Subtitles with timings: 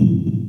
[0.00, 0.39] Mm-hmm.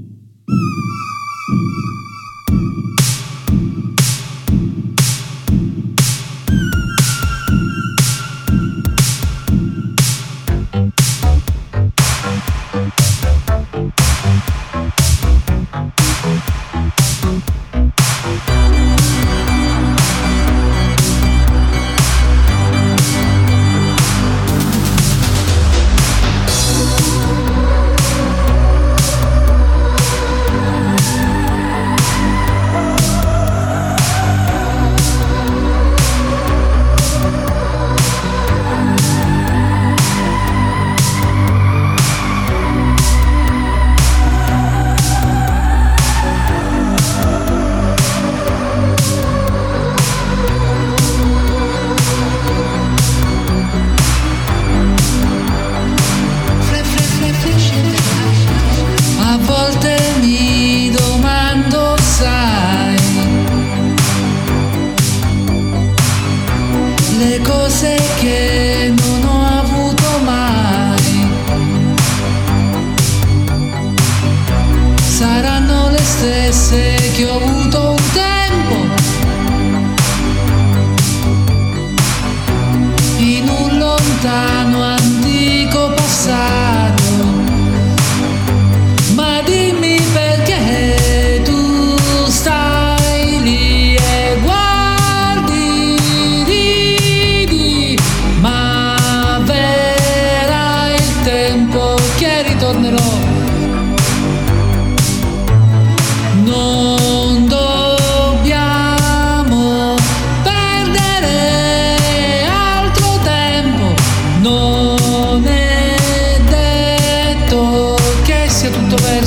[84.21, 84.60] voltar.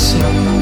[0.04, 0.53] Senhor.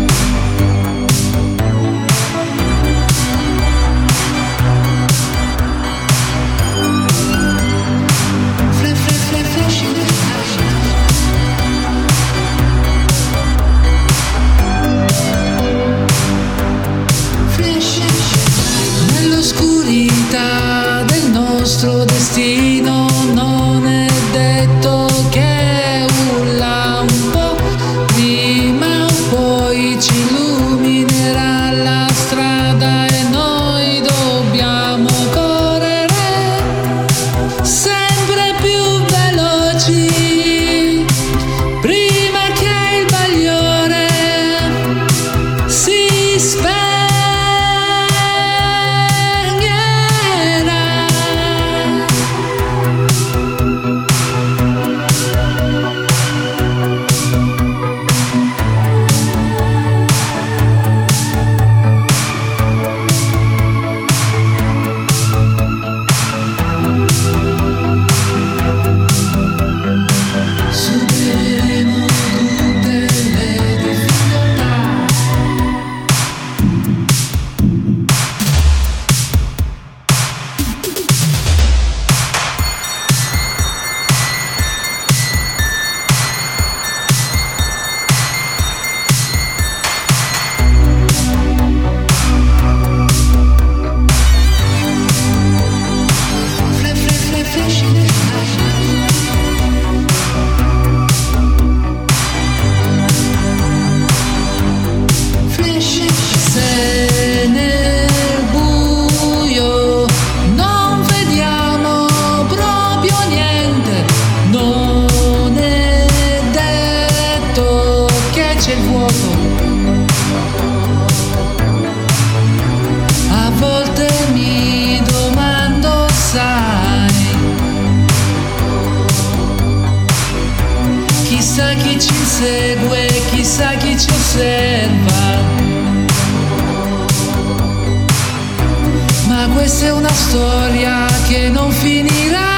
[139.62, 142.51] questa è una storia che non finirà.